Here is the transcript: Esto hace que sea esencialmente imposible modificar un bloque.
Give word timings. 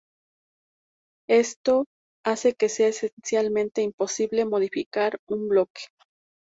Esto 1.29 1.85
hace 2.25 2.55
que 2.55 2.69
sea 2.69 2.87
esencialmente 2.87 3.83
imposible 3.83 4.45
modificar 4.45 5.19
un 5.27 5.47
bloque. 5.47 5.83